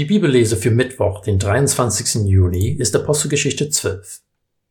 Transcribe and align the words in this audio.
Die 0.00 0.06
Bibellese 0.06 0.56
für 0.56 0.70
Mittwoch, 0.70 1.20
den 1.20 1.38
23. 1.38 2.24
Juni, 2.24 2.70
ist 2.70 2.96
Apostelgeschichte 2.96 3.68
12. 3.68 4.22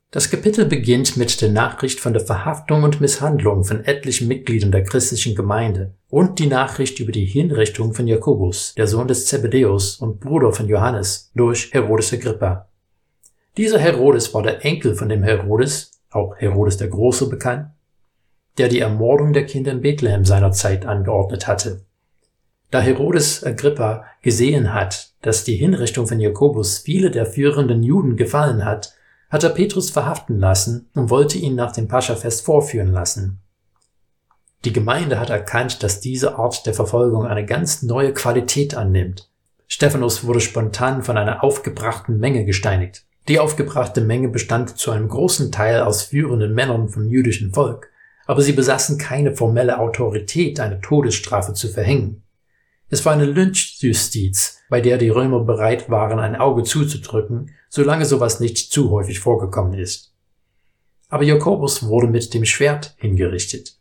Das 0.09 0.31
Kapitel 0.31 0.65
beginnt 0.65 1.17
mit 1.17 1.39
der 1.39 1.49
Nachricht 1.49 1.99
von 1.99 2.13
der 2.13 2.25
Verhaftung 2.25 2.81
und 2.81 2.99
Misshandlung 2.99 3.63
von 3.63 3.85
etlichen 3.85 4.27
Mitgliedern 4.27 4.71
der 4.71 4.83
christlichen 4.83 5.35
Gemeinde 5.35 5.93
und 6.09 6.39
die 6.39 6.47
Nachricht 6.47 6.99
über 6.99 7.11
die 7.11 7.27
Hinrichtung 7.27 7.93
von 7.93 8.07
Jakobus, 8.07 8.73
der 8.75 8.87
Sohn 8.87 9.07
des 9.07 9.27
Zebedäus 9.27 9.97
und 9.97 10.19
Bruder 10.19 10.51
von 10.51 10.67
Johannes, 10.67 11.29
durch 11.35 11.71
Herodes 11.73 12.11
Agrippa. 12.11 12.67
Dieser 13.55 13.77
Herodes 13.77 14.33
war 14.33 14.41
der 14.41 14.65
Enkel 14.65 14.95
von 14.95 15.09
dem 15.09 15.21
Herodes, 15.21 15.91
auch 16.09 16.37
Herodes 16.37 16.77
der 16.77 16.87
Große 16.87 17.29
bekannt, 17.29 17.67
der 18.57 18.67
die 18.67 18.79
Ermordung 18.79 19.33
der 19.33 19.45
Kinder 19.45 19.73
in 19.73 19.81
Bethlehem 19.81 20.25
seiner 20.25 20.53
Zeit 20.53 20.87
angeordnet 20.87 21.45
hatte. 21.45 21.85
Da 22.71 22.81
Herodes 22.81 23.43
Agrippa 23.43 24.05
gesehen 24.21 24.73
hat, 24.73 25.13
dass 25.21 25.43
die 25.43 25.55
Hinrichtung 25.55 26.05
von 26.05 26.19
Jakobus 26.19 26.77
viele 26.77 27.09
der 27.09 27.25
führenden 27.25 27.81
Juden 27.81 28.15
gefallen 28.15 28.63
hat, 28.63 28.93
hat 29.29 29.43
er 29.43 29.49
Petrus 29.49 29.89
verhaften 29.89 30.39
lassen 30.39 30.87
und 30.93 31.09
wollte 31.09 31.37
ihn 31.37 31.55
nach 31.55 31.71
dem 31.71 31.87
Paschafest 31.87 32.45
vorführen 32.45 32.91
lassen. 32.91 33.39
Die 34.65 34.73
Gemeinde 34.73 35.19
hat 35.19 35.29
erkannt, 35.29 35.83
dass 35.83 36.01
diese 36.01 36.37
Art 36.37 36.65
der 36.65 36.73
Verfolgung 36.73 37.25
eine 37.25 37.45
ganz 37.45 37.81
neue 37.81 38.13
Qualität 38.13 38.75
annimmt. 38.75 39.29
Stephanus 39.67 40.25
wurde 40.25 40.41
spontan 40.41 41.03
von 41.03 41.17
einer 41.17 41.43
aufgebrachten 41.43 42.19
Menge 42.19 42.43
gesteinigt. 42.43 43.05
Die 43.27 43.39
aufgebrachte 43.39 44.01
Menge 44.01 44.29
bestand 44.29 44.77
zu 44.77 44.91
einem 44.91 45.07
großen 45.07 45.51
Teil 45.51 45.81
aus 45.81 46.03
führenden 46.03 46.53
Männern 46.53 46.89
vom 46.89 47.07
jüdischen 47.07 47.53
Volk, 47.53 47.89
aber 48.25 48.41
sie 48.41 48.53
besaßen 48.53 48.97
keine 48.97 49.35
formelle 49.35 49.79
Autorität, 49.79 50.59
eine 50.59 50.81
Todesstrafe 50.81 51.53
zu 51.53 51.67
verhängen. 51.67 52.23
Es 52.89 53.05
war 53.05 53.13
eine 53.13 53.25
Lynchjustiz, 53.25 54.59
bei 54.69 54.81
der 54.81 54.97
die 54.97 55.09
Römer 55.09 55.41
bereit 55.41 55.89
waren, 55.89 56.19
ein 56.19 56.35
Auge 56.35 56.63
zuzudrücken, 56.63 57.51
solange 57.69 58.05
sowas 58.05 58.39
nicht 58.39 58.71
zu 58.71 58.89
häufig 58.89 59.19
vorgekommen 59.19 59.75
ist. 59.75 60.13
Aber 61.07 61.23
Jakobus 61.23 61.83
wurde 61.83 62.07
mit 62.07 62.33
dem 62.33 62.45
Schwert 62.45 62.95
hingerichtet. 62.97 63.77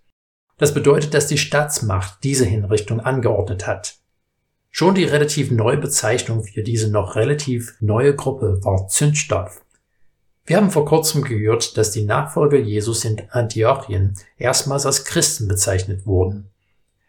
Das 0.59 0.75
bedeutet, 0.75 1.15
dass 1.15 1.27
die 1.27 1.39
Staatsmacht 1.39 2.19
diese 2.23 2.45
Hinrichtung 2.45 3.01
angeordnet 3.01 3.67
hat. 3.67 3.97
Schon 4.71 4.95
die 4.95 5.05
relativ 5.05 5.51
neue 5.51 5.79
Bezeichnung 5.79 6.45
für 6.45 6.63
diese 6.63 6.91
noch 6.91 7.17
relativ 7.17 7.77
neue 7.81 8.15
Gruppe 8.15 8.61
war 8.63 8.89
Zündstoff. 8.89 9.63
Wir 10.45 10.57
haben 10.57 10.71
vor 10.71 10.85
kurzem 10.85 11.23
gehört, 11.23 11.77
dass 11.77 11.91
die 11.91 12.05
Nachfolger 12.05 12.59
Jesus 12.59 13.05
in 13.05 13.23
Antiochien 13.31 14.15
erstmals 14.37 14.87
als 14.87 15.05
Christen 15.05 15.49
bezeichnet 15.49 16.07
wurden. 16.07 16.51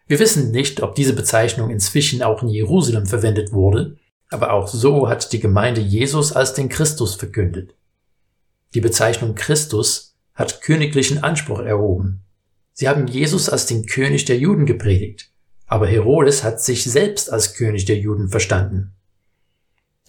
Wir 0.09 0.17
wissen 0.17 0.49
nicht, 0.49 0.81
ob 0.81 0.95
diese 0.95 1.13
Bezeichnung 1.13 1.69
inzwischen 1.69 2.23
auch 2.23 2.41
in 2.41 2.49
Jerusalem 2.49 3.05
verwendet 3.05 3.53
wurde, 3.53 3.95
aber 4.31 4.53
auch 4.53 4.67
so 4.67 5.07
hat 5.07 5.31
die 5.33 5.39
Gemeinde 5.39 5.81
Jesus 5.81 6.31
als 6.31 6.55
den 6.55 6.67
Christus 6.67 7.13
verkündet. 7.13 7.75
Die 8.73 8.81
Bezeichnung 8.81 9.35
Christus 9.35 10.17
hat 10.33 10.63
königlichen 10.63 11.23
Anspruch 11.23 11.59
erhoben. 11.59 12.23
Sie 12.73 12.89
haben 12.89 13.05
Jesus 13.05 13.49
als 13.49 13.67
den 13.67 13.85
König 13.85 14.25
der 14.25 14.39
Juden 14.39 14.65
gepredigt, 14.65 15.31
aber 15.67 15.85
Herodes 15.85 16.43
hat 16.43 16.59
sich 16.59 16.85
selbst 16.85 17.31
als 17.31 17.53
König 17.53 17.85
der 17.85 17.99
Juden 17.99 18.29
verstanden. 18.29 18.95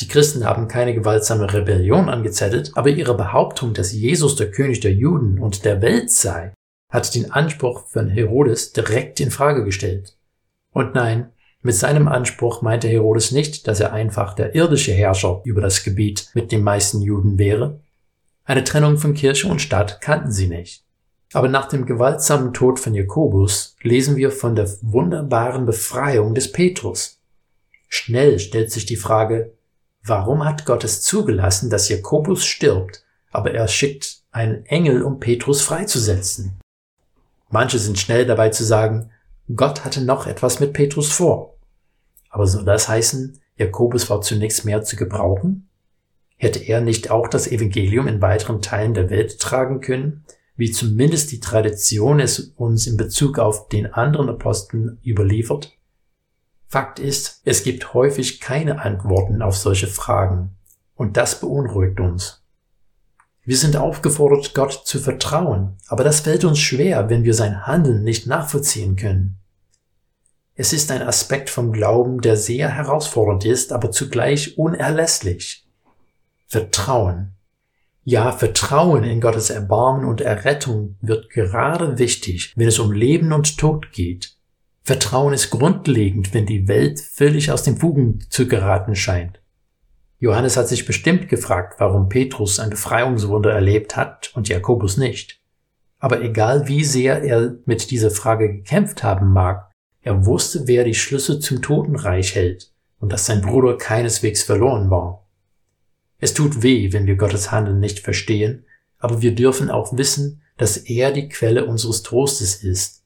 Die 0.01 0.09
Christen 0.09 0.47
haben 0.47 0.67
keine 0.67 0.95
gewaltsame 0.95 1.53
Rebellion 1.53 2.09
angezettelt, 2.09 2.71
aber 2.75 2.89
ihre 2.89 3.19
Behauptung, 3.19 3.75
dass 3.75 3.93
Jesus 3.93 4.35
der 4.37 4.51
König 4.51 4.81
der 4.81 4.95
Juden 4.95 5.39
und 5.39 5.67
der 5.67 5.83
Welt 5.83 6.11
sei, 6.11 6.55
hat 6.91 7.15
den 7.15 7.31
Anspruch 7.31 7.87
von 7.87 8.09
Herodes 8.09 8.73
direkt 8.73 9.21
in 9.21 9.31
Frage 9.31 9.65
gestellt. 9.65 10.17
Und 10.73 10.95
nein, 10.95 11.33
mit 11.63 11.75
seinem 11.75 12.09
Anspruch 12.09 12.63
meinte 12.63 12.89
Herodes 12.89 13.33
nicht, 13.33 13.69
dass 13.69 13.81
er 13.81 13.93
einfach 13.93 14.35
der 14.35 14.55
irdische 14.55 14.93
Herrscher 14.93 15.43
über 15.45 15.61
das 15.61 15.85
Gebiet 15.85 16.31
mit 16.35 16.53
den 16.53 16.63
meisten 16.63 17.03
Juden 17.03 17.39
wäre. 17.39 17.81
Eine 18.45 18.65
Trennung 18.65 18.97
von 18.99 19.15
Kirche 19.15 19.47
und 19.49 19.61
Stadt 19.61 20.01
kannten 20.01 20.33
sie 20.33 20.49
nicht. 20.49 20.85
Aber 21.33 21.49
nach 21.49 21.69
dem 21.69 21.87
gewaltsamen 21.87 22.53
Tod 22.53 22.81
von 22.81 22.95
Jakobus 22.95 23.77
lesen 23.83 24.17
wir 24.17 24.33
von 24.33 24.57
der 24.57 24.69
wunderbaren 24.81 25.67
Befreiung 25.67 26.35
des 26.35 26.51
Petrus. 26.51 27.21
Schnell 27.89 28.39
stellt 28.39 28.73
sich 28.73 28.87
die 28.87 28.97
Frage, 28.97 29.53
warum 30.03 30.45
hat 30.45 30.65
Gott 30.65 30.83
es 30.83 31.03
zugelassen, 31.03 31.71
dass 31.71 31.89
Jakobus 31.89 32.45
stirbt, 32.45 33.05
aber 33.31 33.53
er 33.53 33.69
schickt 33.69 34.23
einen 34.33 34.65
Engel, 34.67 35.03
um 35.03 35.21
Petrus 35.21 35.61
freizusetzen? 35.61 36.60
Manche 37.51 37.79
sind 37.79 37.99
schnell 37.99 38.27
dabei 38.27 38.51
zu 38.51 38.65
sagen, 38.65 39.11
Gott 39.55 39.85
hatte 39.85 40.03
noch 40.03 40.27
etwas 40.27 40.61
mit 40.61 40.73
Petrus 40.73 41.11
vor. 41.11 41.59
Aber 42.29 42.47
soll 42.47 42.65
das 42.65 42.89
heißen, 42.89 43.41
Jakobus 43.57 44.09
war 44.09 44.21
zunächst 44.21 44.65
mehr 44.65 44.83
zu 44.83 44.97
gebrauchen? 44.97 45.69
Hätte 46.37 46.61
er 46.61 46.81
nicht 46.81 47.11
auch 47.11 47.29
das 47.29 47.49
Evangelium 47.49 48.07
in 48.07 48.23
weiteren 48.23 48.63
Teilen 48.63 48.95
der 48.95 49.11
Welt 49.11 49.41
tragen 49.41 49.81
können, 49.81 50.25
wie 50.57 50.71
zumindest 50.71 51.33
die 51.33 51.41
Tradition 51.41 52.21
es 52.21 52.39
uns 52.57 52.87
in 52.87 52.97
Bezug 52.97 53.39
auf 53.39 53.69
den 53.69 53.93
anderen 53.93 54.29
Aposteln 54.29 54.99
überliefert? 55.05 55.73
Fakt 56.67 57.01
ist, 57.01 57.43
es 57.45 57.65
gibt 57.65 57.95
häufig 57.95 58.41
keine 58.41 58.81
Antworten 58.81 59.43
auf 59.43 59.57
solche 59.57 59.89
Fragen, 59.89 60.57
und 60.95 61.17
das 61.17 61.41
beunruhigt 61.41 61.99
uns. 61.99 62.43
Wir 63.51 63.57
sind 63.57 63.75
aufgefordert, 63.75 64.55
Gott 64.55 64.83
zu 64.85 65.01
vertrauen, 65.01 65.77
aber 65.89 66.05
das 66.05 66.21
fällt 66.21 66.45
uns 66.45 66.61
schwer, 66.61 67.11
wenn 67.11 67.25
wir 67.25 67.35
sein 67.35 67.67
Handeln 67.67 68.05
nicht 68.05 68.29
nachvollziehen 68.29 68.95
können. 68.95 69.41
Es 70.55 70.73
ist 70.73 70.93
ein 70.93 71.03
Aspekt 71.03 71.51
vom 71.51 71.73
Glauben, 71.73 72.21
der 72.21 72.37
sehr 72.37 72.69
herausfordernd 72.69 73.45
ist, 73.45 73.73
aber 73.73 73.91
zugleich 73.91 74.57
unerlässlich. 74.57 75.67
Vertrauen. 76.47 77.33
Ja, 78.05 78.31
Vertrauen 78.31 79.03
in 79.03 79.21
Gottes 79.21 79.51
Erbarmen 79.51 80.05
und 80.05 80.21
Errettung 80.21 80.95
wird 81.01 81.29
gerade 81.31 81.99
wichtig, 81.99 82.53
wenn 82.55 82.69
es 82.69 82.79
um 82.79 82.93
Leben 82.93 83.33
und 83.33 83.59
Tod 83.59 83.91
geht. 83.91 84.37
Vertrauen 84.85 85.33
ist 85.33 85.51
grundlegend, 85.51 86.35
wenn 86.35 86.47
die 86.47 86.69
Welt 86.69 87.01
völlig 87.01 87.51
aus 87.51 87.65
den 87.65 87.79
Fugen 87.79 88.25
zu 88.31 88.47
geraten 88.47 88.95
scheint. 88.95 89.40
Johannes 90.21 90.59
hat 90.59 90.69
sich 90.69 90.85
bestimmt 90.85 91.29
gefragt, 91.31 91.81
warum 91.81 92.11
Petrus 92.11 92.61
ein 92.61 92.69
Befreiungswunder 92.69 93.53
erlebt 93.53 93.97
hat 93.97 94.31
und 94.35 94.49
Jakobus 94.49 94.99
nicht. 94.99 95.41
Aber 95.99 96.23
egal 96.23 96.69
wie 96.69 96.85
sehr 96.85 97.23
er 97.23 97.57
mit 97.65 97.91
dieser 97.91 98.11
Frage 98.11 98.53
gekämpft 98.53 99.03
haben 99.03 99.33
mag, 99.33 99.71
er 100.03 100.27
wusste, 100.27 100.67
wer 100.67 100.85
die 100.85 100.95
Schlüssel 100.95 101.41
zum 101.41 101.63
Totenreich 101.63 102.35
hält 102.35 102.71
und 102.99 103.13
dass 103.13 103.27
sein 103.27 103.41
Bruder 103.41 103.79
keineswegs 103.79 104.43
verloren 104.43 104.91
war. 104.91 105.27
Es 106.19 106.35
tut 106.35 106.63
weh, 106.63 106.93
wenn 106.93 107.07
wir 107.07 107.17
Gottes 107.17 107.51
Handeln 107.51 107.81
nicht 107.81 108.01
verstehen, 108.01 108.67
aber 108.99 109.23
wir 109.23 109.35
dürfen 109.35 109.71
auch 109.71 109.97
wissen, 109.97 110.43
dass 110.59 110.77
er 110.77 111.13
die 111.13 111.31
Quelle 111.31 111.65
unseres 111.65 112.03
Trostes 112.03 112.63
ist. 112.63 113.05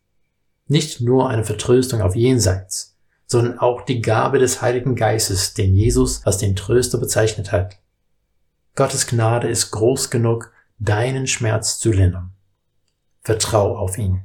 Nicht 0.66 1.00
nur 1.00 1.30
eine 1.30 1.44
Vertröstung 1.44 2.00
auf 2.00 2.16
jenseits, 2.16 2.93
sondern 3.26 3.58
auch 3.58 3.82
die 3.82 4.00
Gabe 4.00 4.38
des 4.38 4.62
Heiligen 4.62 4.94
Geistes, 4.96 5.54
den 5.54 5.74
Jesus 5.74 6.24
als 6.24 6.38
den 6.38 6.56
Tröster 6.56 6.98
bezeichnet 6.98 7.52
hat. 7.52 7.78
Gottes 8.74 9.06
Gnade 9.06 9.48
ist 9.48 9.70
groß 9.70 10.10
genug, 10.10 10.52
deinen 10.78 11.26
Schmerz 11.26 11.78
zu 11.78 11.92
lindern. 11.92 12.32
Vertrau 13.22 13.76
auf 13.76 13.96
ihn. 13.98 14.22